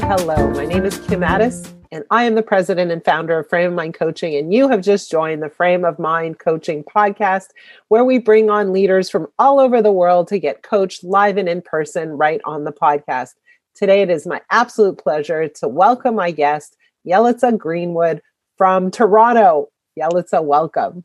[0.00, 0.50] Hello.
[0.50, 3.74] My name is Kim Ades, and I am the president and founder of Frame of
[3.74, 4.36] Mind Coaching.
[4.36, 7.46] And you have just joined the Frame of Mind Coaching podcast,
[7.88, 11.48] where we bring on leaders from all over the world to get coached live and
[11.48, 13.36] in person right on the podcast.
[13.74, 16.76] Today, it is my absolute pleasure to welcome my guest,
[17.06, 18.20] Jelica Greenwood
[18.58, 19.70] from Toronto.
[19.98, 21.04] Jelica, welcome.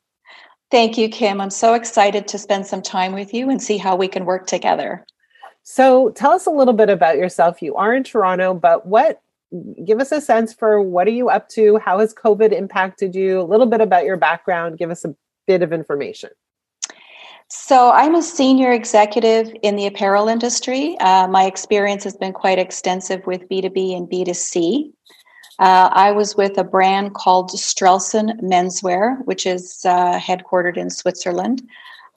[0.69, 1.39] Thank you, Kim.
[1.39, 4.47] I'm so excited to spend some time with you and see how we can work
[4.47, 5.05] together.
[5.63, 7.61] So, tell us a little bit about yourself.
[7.61, 9.21] You are in Toronto, but what
[9.85, 11.77] give us a sense for what are you up to?
[11.77, 13.41] How has COVID impacted you?
[13.41, 14.77] A little bit about your background.
[14.77, 15.15] Give us a
[15.45, 16.29] bit of information.
[17.47, 20.97] So, I'm a senior executive in the apparel industry.
[20.99, 24.91] Uh, my experience has been quite extensive with B2B and B2C.
[25.59, 31.61] Uh, I was with a brand called Strellson Menswear, which is uh, headquartered in Switzerland.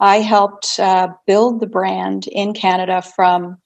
[0.04, 3.56] I helped uh, build the brand in Canada from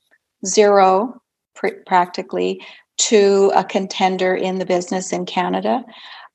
[0.47, 1.21] zero,
[1.57, 2.65] pr- practically,
[2.99, 5.83] to a contender in the business in Canada.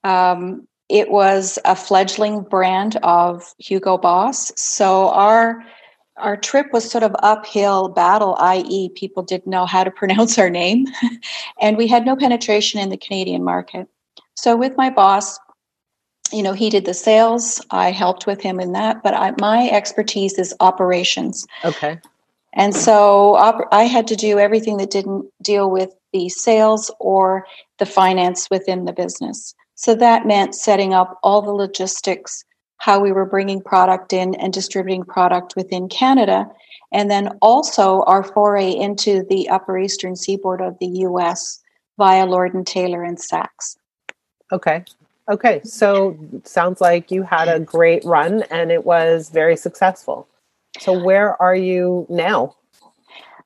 [0.04, 4.52] Um, it was a fledgling brand of Hugo Boss.
[4.60, 5.64] So our
[6.18, 10.50] our trip was sort of uphill battle, i.e., people didn't know how to pronounce our
[10.50, 10.86] name,
[11.62, 13.88] and we had no penetration in the Canadian market.
[14.36, 15.40] So with my boss,
[16.34, 17.62] you know, he did the sales.
[17.72, 21.46] I helped with him in that, but I, my expertise is operations.
[21.64, 22.00] Okay.
[22.54, 27.46] And so op- I had to do everything that didn't deal with the sales or
[27.80, 29.56] the finance within the business.
[29.76, 32.46] So that meant setting up all the logistics,
[32.78, 36.46] how we were bringing product in and distributing product within Canada.
[36.92, 41.60] And then also our foray into the upper eastern seaboard of the US
[41.98, 43.78] via Lord and Taylor and Saks.
[44.52, 44.84] Okay.
[45.30, 50.28] Okay, so sounds like you had a great run and it was very successful.
[50.80, 52.56] So where are you now?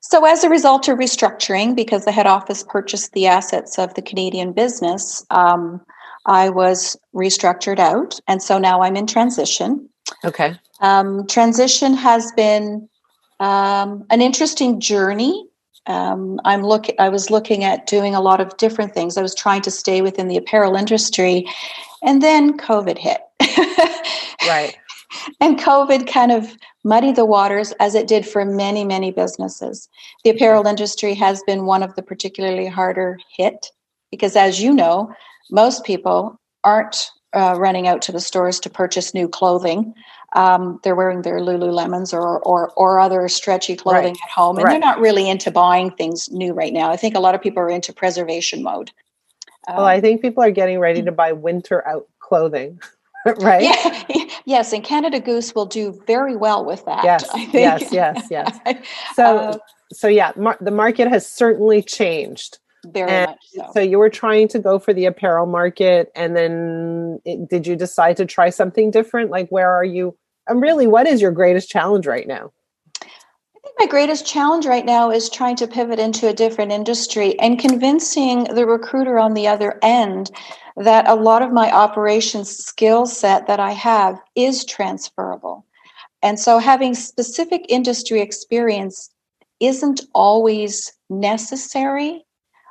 [0.00, 4.02] So as a result of restructuring, because the head office purchased the assets of the
[4.02, 5.80] Canadian business, um,
[6.26, 9.88] I was restructured out, and so now I'm in transition.
[10.24, 10.54] Okay.
[10.80, 12.88] Um, transition has been
[13.40, 15.47] um, an interesting journey
[15.86, 16.94] um, I'm looking.
[16.98, 19.16] I was looking at doing a lot of different things.
[19.16, 21.46] I was trying to stay within the apparel industry,
[22.02, 23.20] and then COVID hit.
[24.46, 24.76] right.
[25.40, 29.88] And COVID kind of muddied the waters as it did for many, many businesses.
[30.22, 33.70] The apparel industry has been one of the particularly harder hit
[34.10, 35.10] because, as you know,
[35.50, 39.94] most people aren't uh, running out to the stores to purchase new clothing
[40.34, 44.22] um, they're wearing their Lululemons or or or other stretchy clothing right.
[44.22, 44.72] at home, and right.
[44.72, 46.90] they're not really into buying things new right now.
[46.90, 48.90] I think a lot of people are into preservation mode.
[49.66, 52.78] Um, well, I think people are getting ready to buy winter out clothing.
[53.40, 53.62] right?
[53.62, 57.04] Yeah, yes, and Canada Goose will do very well with that.
[57.04, 58.58] Yes, yes, yes, yes.
[59.14, 59.58] So, uh,
[59.92, 62.58] so yeah, mar- the market has certainly changed.
[62.92, 63.70] Very and much so.
[63.74, 67.76] So you were trying to go for the apparel market, and then it, did you
[67.76, 69.30] decide to try something different?
[69.30, 70.16] Like, where are you?
[70.46, 72.52] And really, what is your greatest challenge right now?
[73.02, 77.38] I think my greatest challenge right now is trying to pivot into a different industry
[77.40, 80.30] and convincing the recruiter on the other end
[80.76, 85.66] that a lot of my operations skill set that I have is transferable.
[86.22, 89.10] And so having specific industry experience
[89.60, 92.24] isn't always necessary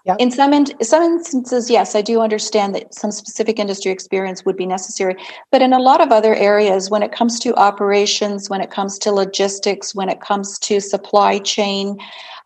[0.07, 0.15] Yep.
[0.19, 4.55] In some in, some instances, yes, I do understand that some specific industry experience would
[4.55, 5.17] be necessary.
[5.51, 8.97] But in a lot of other areas, when it comes to operations, when it comes
[8.99, 11.97] to logistics, when it comes to supply chain,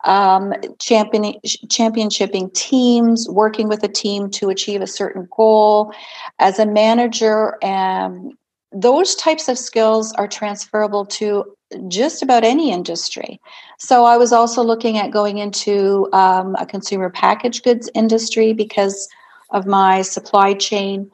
[0.06, 5.94] um, championshiping teams, working with a team to achieve a certain goal,
[6.40, 8.32] as a manager, um,
[8.72, 11.46] those types of skills are transferable to
[11.88, 13.40] just about any industry.
[13.80, 19.08] So I was also looking at going into um, a consumer packaged goods industry because
[19.52, 21.10] of my supply chain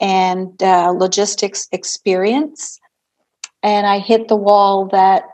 [0.00, 2.80] and uh, logistics experience.
[3.62, 5.24] And I hit the wall that,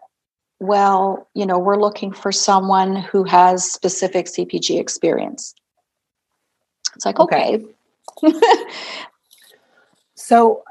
[0.61, 5.55] well, you know, we're looking for someone who has specific CPG experience.
[6.97, 7.65] It's like, okay.
[8.23, 8.35] okay.
[10.17, 10.63] so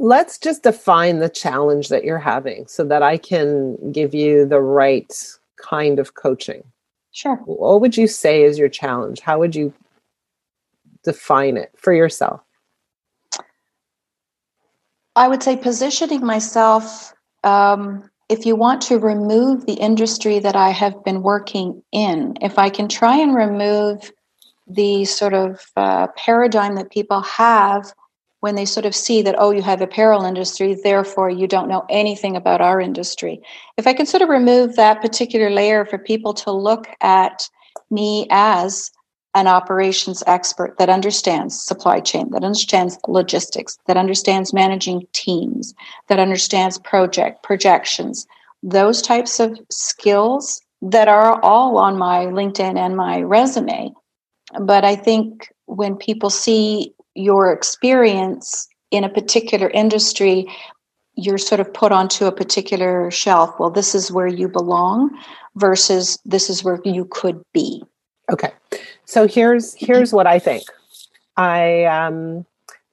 [0.00, 4.60] let's just define the challenge that you're having so that I can give you the
[4.60, 5.12] right
[5.56, 6.64] kind of coaching.
[7.12, 7.36] Sure.
[7.44, 9.20] What would you say is your challenge?
[9.20, 9.74] How would you
[11.04, 12.40] define it for yourself?
[15.16, 17.12] I would say positioning myself.
[17.44, 22.58] Um, if you want to remove the industry that I have been working in, if
[22.58, 24.12] I can try and remove
[24.66, 27.92] the sort of uh, paradigm that people have
[28.40, 31.84] when they sort of see that oh you have apparel industry therefore you don't know
[31.88, 33.40] anything about our industry
[33.76, 37.48] if i can sort of remove that particular layer for people to look at
[37.90, 38.90] me as
[39.34, 45.74] an operations expert that understands supply chain, that understands logistics, that understands managing teams,
[46.08, 48.26] that understands project projections,
[48.62, 53.92] those types of skills that are all on my LinkedIn and my resume.
[54.60, 60.46] But I think when people see your experience in a particular industry,
[61.14, 63.58] you're sort of put onto a particular shelf.
[63.58, 65.10] Well, this is where you belong
[65.56, 67.82] versus this is where you could be.
[68.32, 68.52] Okay.
[69.04, 70.62] So here's here's what I think.
[71.36, 72.46] I um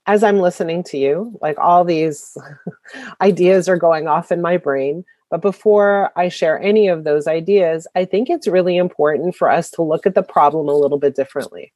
[0.07, 2.37] as I'm listening to you, like all these
[3.21, 5.03] ideas are going off in my brain.
[5.29, 9.69] But before I share any of those ideas, I think it's really important for us
[9.71, 11.73] to look at the problem a little bit differently.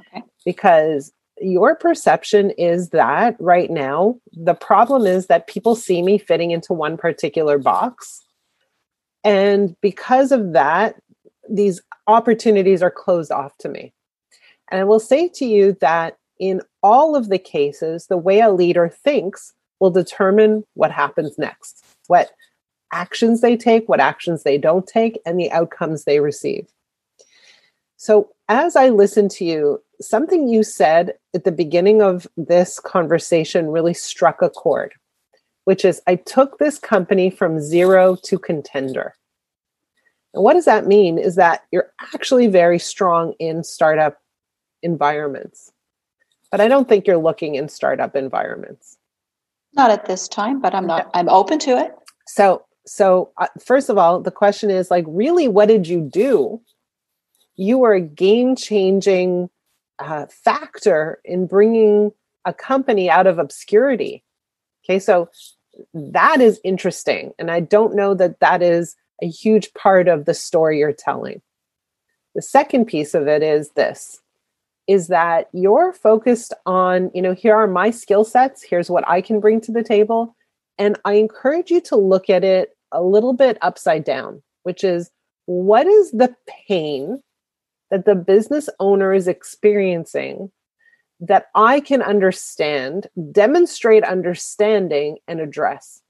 [0.00, 0.24] Okay.
[0.44, 6.50] Because your perception is that right now, the problem is that people see me fitting
[6.50, 8.24] into one particular box.
[9.24, 10.96] And because of that,
[11.48, 13.92] these opportunities are closed off to me.
[14.70, 18.50] And I will say to you that in all of the cases, the way a
[18.50, 22.30] leader thinks will determine what happens next, what
[22.92, 26.66] actions they take, what actions they don't take, and the outcomes they receive.
[27.96, 33.68] So, as I listen to you, something you said at the beginning of this conversation
[33.68, 34.94] really struck a chord,
[35.64, 39.14] which is I took this company from zero to contender.
[40.34, 41.18] And what does that mean?
[41.18, 44.18] Is that you're actually very strong in startup
[44.82, 45.72] environments.
[46.50, 48.96] But I don't think you're looking in startup environments.
[49.74, 51.94] Not at this time, but I'm not, I'm open to it.
[52.26, 56.60] So, so uh, first of all, the question is like, really, what did you do?
[57.58, 59.50] You are a game changing
[59.98, 62.12] uh, factor in bringing
[62.44, 64.24] a company out of obscurity.
[64.84, 65.28] Okay, so
[65.92, 67.32] that is interesting.
[67.38, 71.42] And I don't know that that is a huge part of the story you're telling.
[72.34, 74.20] The second piece of it is this
[74.86, 79.20] is that you're focused on, you know, here are my skill sets, here's what I
[79.20, 80.34] can bring to the table.
[80.78, 85.10] And I encourage you to look at it a little bit upside down, which is
[85.44, 86.34] what is the
[86.66, 87.22] pain
[87.90, 90.50] that the business owner is experiencing
[91.20, 96.02] that I can understand, demonstrate understanding, and address,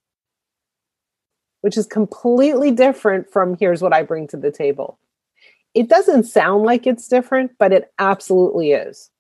[1.63, 4.99] which is completely different from here's what I bring to the table.
[5.75, 9.11] It doesn't sound like it's different, but it absolutely is.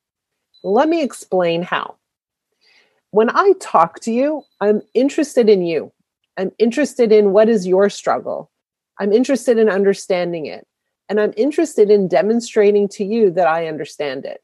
[0.62, 1.96] Let me explain how.
[3.10, 5.92] When I talk to you, I'm interested in you.
[6.36, 8.50] I'm interested in what is your struggle.
[8.98, 10.66] I'm interested in understanding it.
[11.08, 14.42] And I'm interested in demonstrating to you that I understand it.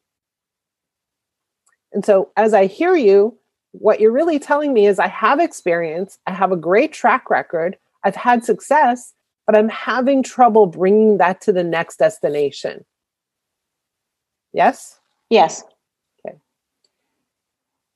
[1.93, 3.38] And so as I hear you,
[3.72, 7.76] what you're really telling me is I have experience, I have a great track record,
[8.05, 9.14] I've had success,
[9.46, 12.84] but I'm having trouble bringing that to the next destination.
[14.52, 15.00] Yes?
[15.28, 15.64] Yes.
[16.25, 16.38] Okay.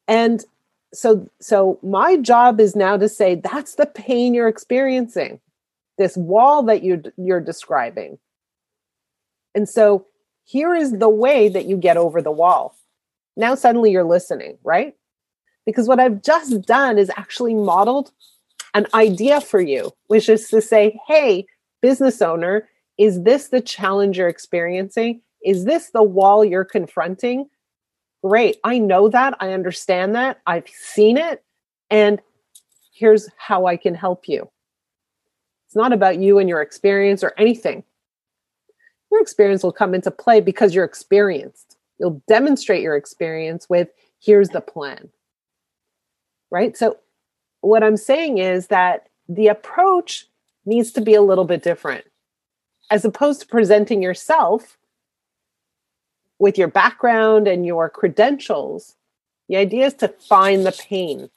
[0.08, 0.44] And
[0.92, 5.40] so so my job is now to say that's the pain you're experiencing.
[5.98, 8.18] This wall that you you're describing.
[9.58, 10.06] And so
[10.44, 12.76] here is the way that you get over the wall.
[13.36, 14.94] Now suddenly you're listening, right?
[15.66, 18.12] Because what I've just done is actually modeled
[18.74, 21.44] an idea for you, which is to say, hey,
[21.82, 22.68] business owner,
[22.98, 25.22] is this the challenge you're experiencing?
[25.44, 27.48] Is this the wall you're confronting?
[28.22, 28.58] Great.
[28.62, 29.34] I know that.
[29.40, 30.40] I understand that.
[30.46, 31.42] I've seen it.
[31.90, 32.20] And
[32.94, 34.48] here's how I can help you.
[35.66, 37.82] It's not about you and your experience or anything
[39.10, 41.76] your experience will come into play because you're experienced.
[41.98, 43.88] You'll demonstrate your experience with
[44.20, 45.08] here's the plan.
[46.50, 46.76] Right?
[46.76, 46.98] So,
[47.60, 50.26] what I'm saying is that the approach
[50.64, 52.04] needs to be a little bit different.
[52.90, 54.78] As opposed to presenting yourself
[56.38, 58.94] with your background and your credentials,
[59.48, 61.28] the idea is to find the pain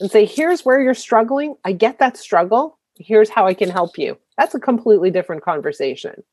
[0.00, 1.56] and say, here's where you're struggling.
[1.64, 2.78] I get that struggle.
[2.96, 4.18] Here's how I can help you.
[4.42, 6.24] That's a completely different conversation.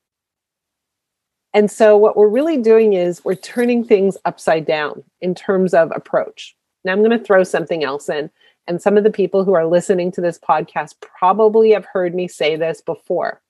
[1.54, 5.92] And so, what we're really doing is we're turning things upside down in terms of
[5.94, 6.56] approach.
[6.82, 8.28] Now, I'm going to throw something else in.
[8.66, 12.26] And some of the people who are listening to this podcast probably have heard me
[12.26, 13.40] say this before.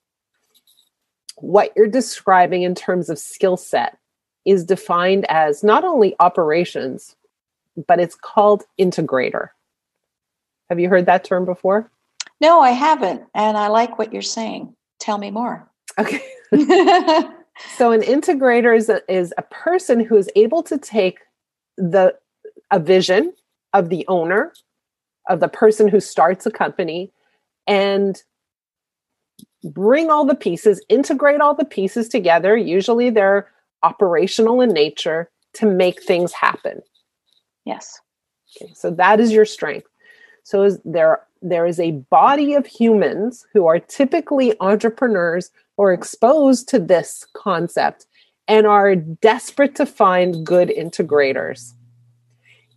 [1.37, 3.97] What you're describing in terms of skill set
[4.45, 7.17] is defined as not only operations,
[7.87, 9.49] but it's called integrator.
[10.69, 11.90] Have you heard that term before?
[12.40, 13.23] No, I haven't.
[13.35, 14.75] And I like what you're saying.
[14.99, 15.70] Tell me more.
[15.99, 16.23] Okay.
[17.76, 21.18] so an integrator is a, is a person who is able to take
[21.76, 22.14] the
[22.70, 23.32] a vision
[23.73, 24.52] of the owner,
[25.28, 27.12] of the person who starts a company
[27.66, 28.23] and
[29.64, 32.56] bring all the pieces, integrate all the pieces together.
[32.56, 33.49] Usually they're
[33.82, 36.80] operational in nature to make things happen.
[37.64, 38.00] Yes.
[38.56, 39.87] Okay, so that is your strength.
[40.44, 46.68] So is there there is a body of humans who are typically entrepreneurs or exposed
[46.68, 48.06] to this concept
[48.47, 51.73] and are desperate to find good integrators.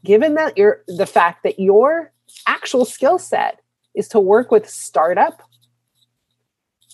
[0.05, 2.11] Given that you're the fact that your
[2.47, 3.59] actual skill set
[3.95, 5.41] is to work with startup,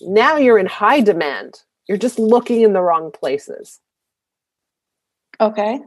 [0.01, 1.61] now you're in high demand.
[1.87, 3.79] You're just looking in the wrong places.
[5.41, 5.79] Okay.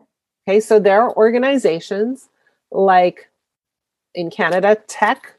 [0.49, 2.29] Okay, so there are organizations
[2.71, 3.29] like
[4.15, 5.35] in Canada, TEC,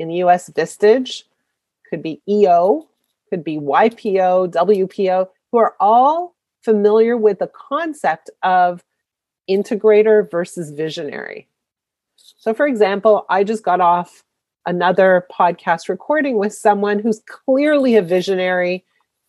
[0.00, 1.24] in the US, Vistage,
[1.88, 2.88] could be EO,
[3.28, 8.82] could be YPO, WPO, who are all familiar with the concept of
[9.48, 11.46] integrator versus visionary.
[12.16, 14.24] So, for example, I just got off
[14.64, 18.84] another podcast recording with someone who's clearly a visionary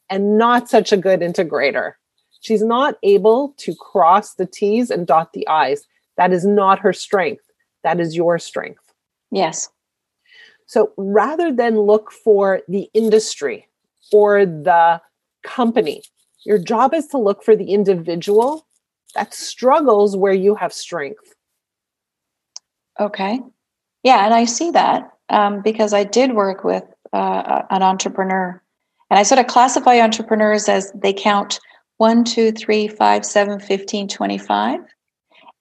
[0.10, 1.94] and not such a good integrator.
[2.40, 5.86] She's not able to cross the T's and dot the I's.
[6.18, 7.44] That is not her strength.
[7.84, 8.94] That is your strength.
[9.32, 9.70] Yes.
[10.72, 13.68] So rather than look for the industry
[14.14, 15.02] or the
[15.44, 16.02] company,
[16.46, 18.66] your job is to look for the individual
[19.14, 21.36] that struggles where you have strength.
[23.02, 23.42] Okay.
[24.04, 28.62] Yeah, and I see that um, because I did work with uh, an entrepreneur.
[29.10, 31.60] And I sort of classify entrepreneurs as they count
[31.98, 34.80] 1, 2, 3, 5, 7, 15, 25.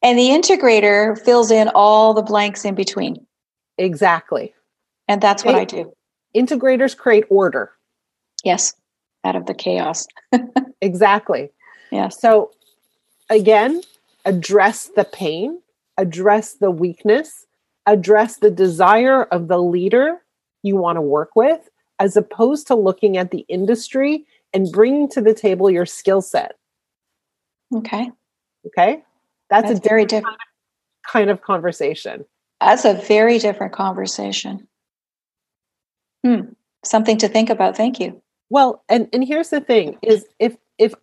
[0.05, 3.27] And the integrator fills in all the blanks in between.
[3.77, 4.55] Exactly.
[5.11, 5.93] And that's what I do.
[6.37, 7.73] Integrators create order.
[8.45, 8.75] Yes,
[9.25, 10.07] out of the chaos.
[10.81, 11.51] exactly.
[11.91, 12.11] Yeah.
[12.11, 12.53] So,
[13.29, 13.83] again,
[14.25, 15.61] address the pain,
[15.99, 17.45] address the weakness,
[17.87, 20.19] address the desire of the leader
[20.63, 24.25] you want to work with, as opposed to looking at the industry
[24.55, 26.55] and bringing to the table your skill set.
[27.75, 28.13] Okay.
[28.65, 29.03] Okay.
[29.49, 30.39] That's, That's a very different
[31.05, 32.25] kind of conversation.
[32.61, 34.69] That's a very different conversation.
[36.25, 36.53] Hmm.
[36.85, 37.77] Something to think about.
[37.77, 38.21] Thank you.
[38.49, 40.95] Well, and and here's the thing is if if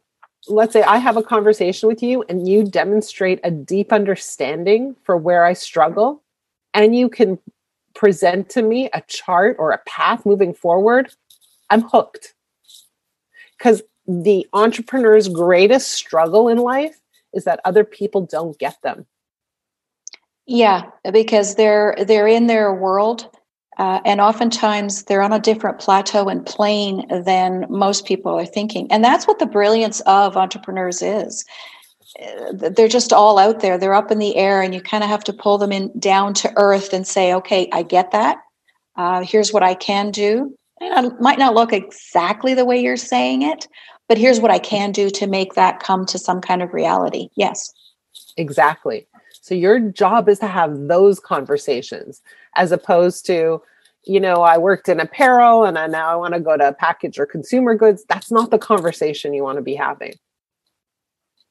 [0.48, 5.18] let's say I have a conversation with you and you demonstrate a deep understanding for
[5.18, 6.24] where I struggle
[6.74, 7.40] and you can
[7.96, 11.14] present to me a chart or a path moving forward,
[11.70, 12.34] I'm hooked.
[13.60, 17.00] Cuz the entrepreneur's greatest struggle in life
[17.34, 19.06] is that other people don't get them.
[20.46, 23.30] Yeah, because they're they're in their world,
[23.78, 28.92] uh, and oftentimes they're on a different plateau and plane than most people are thinking.
[28.92, 31.46] And that's what the brilliance of entrepreneurs is.
[32.20, 33.78] Uh, they're just all out there.
[33.78, 36.34] They're up in the air, and you kind of have to pull them in down
[36.36, 38.38] to earth and say, "Okay, I get that.
[38.96, 42.98] Uh, here's what I can do." And it might not look exactly the way you're
[42.98, 43.68] saying it,
[44.08, 47.30] but here's what I can do to make that come to some kind of reality.
[47.36, 47.74] Yes.
[48.38, 49.08] Exactly.
[49.48, 52.22] So your job is to have those conversations
[52.56, 53.62] as opposed to,
[54.04, 57.18] you know, I worked in apparel and I now I want to go to package
[57.18, 58.04] or consumer goods.
[58.10, 60.16] That's not the conversation you want to be having.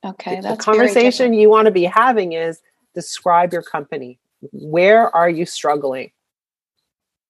[0.04, 2.60] Okay, that's the conversation you want to be having is
[2.94, 4.18] describe your company.
[4.52, 6.10] Where are you struggling?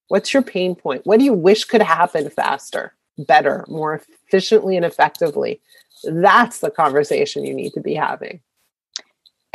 [0.08, 1.06] What's your pain point?
[1.06, 5.60] What do you wish could happen faster, better, more efficiently and effectively?
[6.02, 8.40] That's the conversation you need to be having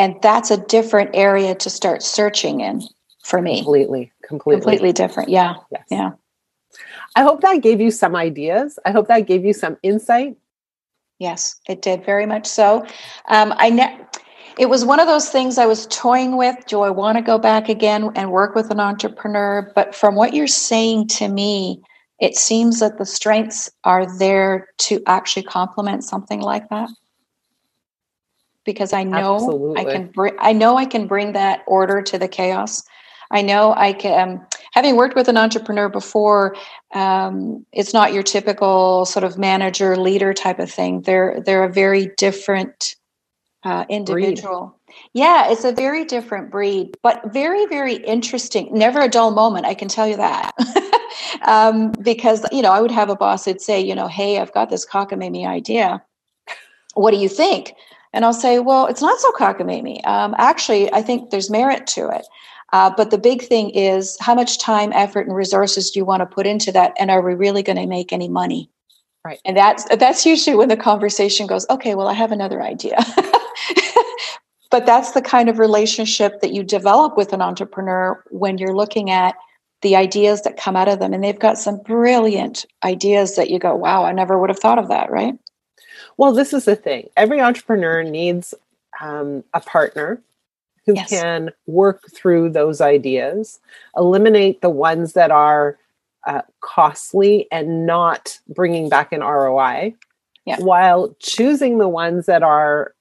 [0.02, 2.82] and that's a different area to start searching in
[3.24, 3.58] for me.
[3.58, 4.62] Completely completely.
[4.62, 5.86] Completely different yeah yes.
[5.92, 6.12] yeah.
[7.16, 8.80] I hope that gave you some ideas.
[8.86, 10.38] I hope that gave you some insight.
[11.20, 12.86] Yes it did very much so.
[13.28, 14.00] Um, i ne-
[14.58, 17.38] it was one of those things i was toying with do i want to go
[17.38, 19.72] back again and work with an entrepreneur?
[19.76, 21.82] But from what you're saying to me
[22.20, 26.90] it seems that the strengths are there to actually complement something like that
[28.66, 29.82] because I know Absolutely.
[29.82, 32.84] I can bring I know I can bring that order to the chaos.
[33.32, 34.30] I know I can.
[34.30, 36.56] Um, having worked with an entrepreneur before,
[36.94, 41.02] um, it's not your typical sort of manager leader type of thing.
[41.02, 42.96] They're they're a very different
[43.64, 44.78] uh, individual.
[44.86, 44.96] Breed.
[45.14, 48.70] Yeah, it's a very different breed, but very very interesting.
[48.74, 50.52] Never a dull moment, I can tell you that.
[51.46, 54.54] um, because you know, I would have a boss that'd say, you know, hey, I've
[54.54, 56.04] got this cockamamie idea.
[56.96, 57.74] What do you think?
[58.14, 60.06] And I'll say, well, it's not so cockamamie.
[60.06, 62.26] Um, actually, I think there's merit to it.
[62.74, 66.22] Uh, but the big thing is how much time, effort, and resources do you want
[66.22, 66.94] to put into that?
[67.00, 68.70] And are we really going to make any money?
[69.24, 69.40] Right.
[69.46, 72.98] And that's that's usually when the conversation goes, okay, well, I have another idea.
[74.72, 79.12] but that's the kind of relationship that you develop with an entrepreneur when you're looking
[79.12, 79.36] at
[79.82, 81.14] the ideas that come out of them.
[81.14, 84.80] And they've got some brilliant ideas that you go, wow, I never would have thought
[84.80, 85.36] of that, right?
[86.18, 88.54] Well, this is the thing every entrepreneur needs
[89.02, 90.22] um, a partner
[90.86, 91.10] who yes.
[91.10, 93.60] can work through those ideas,
[93.96, 95.78] eliminate the ones that are
[96.28, 99.94] uh, costly and not bringing back an ROI,
[100.46, 100.60] yeah.
[100.60, 102.94] while choosing the ones that are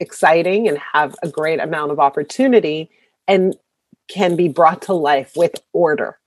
[0.00, 2.90] exciting and have a great amount of opportunity
[3.28, 3.54] and
[4.08, 6.18] can be brought to life with order,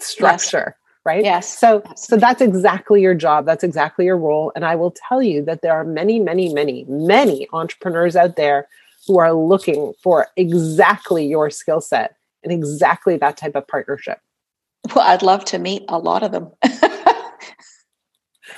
[0.00, 0.76] structure.
[1.04, 1.24] Right.
[1.24, 1.58] Yes.
[1.58, 1.96] So, Absolutely.
[1.96, 3.46] so that's exactly your job.
[3.46, 4.52] That's exactly your role.
[4.54, 8.68] And I will tell you that there are many, many, many, many entrepreneurs out there
[9.06, 14.20] who are looking for exactly your skill set and exactly that type of partnership.
[14.94, 16.50] Well, I'd love to meet a lot of them.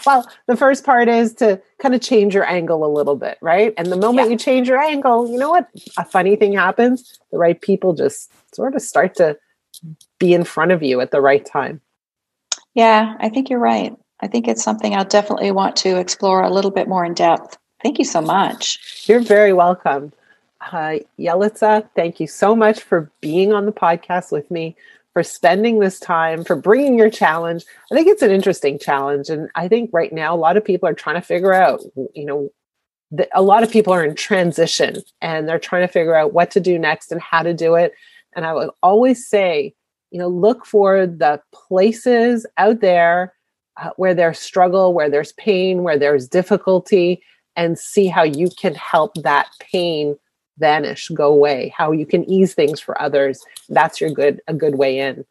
[0.06, 3.74] well, the first part is to kind of change your angle a little bit, right?
[3.76, 4.32] And the moment yeah.
[4.32, 5.68] you change your angle, you know what?
[5.96, 7.18] A funny thing happens.
[7.30, 9.38] The right people just sort of start to
[10.18, 11.80] be in front of you at the right time.
[12.74, 13.94] Yeah, I think you're right.
[14.20, 17.58] I think it's something I'll definitely want to explore a little bit more in depth.
[17.82, 19.04] Thank you so much.
[19.06, 20.12] You're very welcome.
[20.60, 24.76] Uh, Jelica, thank you so much for being on the podcast with me
[25.12, 27.64] for spending this time, for bringing your challenge.
[27.90, 29.28] I think it's an interesting challenge.
[29.28, 31.82] And I think right now, a lot of people are trying to figure out,
[32.14, 32.50] you know,
[33.10, 36.50] the, a lot of people are in transition and they're trying to figure out what
[36.52, 37.92] to do next and how to do it.
[38.34, 39.74] And I would always say,
[40.12, 43.32] you know, look for the places out there
[43.80, 47.22] uh, where there's struggle, where there's pain, where there's difficulty,
[47.56, 50.16] and see how you can help that pain
[50.58, 53.42] vanish, go away, how you can ease things for others.
[53.68, 55.24] That's your good a good way in.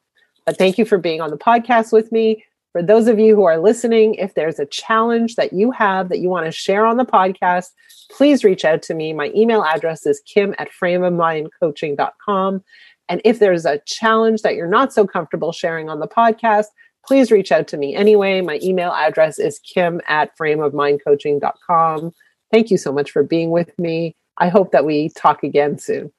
[0.46, 2.44] But thank you for being on the podcast with me.
[2.72, 6.20] For those of you who are listening, if there's a challenge that you have that
[6.20, 7.68] you want to share on the podcast,
[8.10, 9.14] please reach out to me.
[9.14, 12.64] My email address is kim at frameofmindcoaching.com.
[13.10, 16.68] And if there's a challenge that you're not so comfortable sharing on the podcast,
[17.06, 18.42] please reach out to me anyway.
[18.42, 22.12] My email address is kim at frameofmindcoaching.com.
[22.52, 24.16] Thank you so much for being with me.
[24.38, 26.12] I hope that we talk again soon.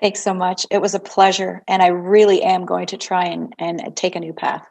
[0.00, 0.66] Thanks so much.
[0.70, 1.62] It was a pleasure.
[1.68, 4.66] And I really am going to try and, and take a new path.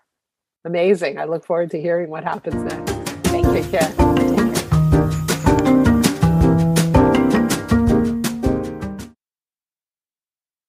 [0.66, 1.18] Amazing.
[1.18, 2.92] I look forward to hearing what happens next.
[3.28, 3.62] Thank you.
[3.62, 4.37] Take care.